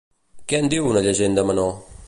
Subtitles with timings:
[0.53, 1.73] Què en diu una llegenda menor?